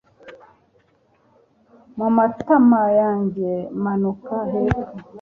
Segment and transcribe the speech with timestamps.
[1.97, 3.51] mumatama yanjye
[3.83, 4.93] manuka hepfo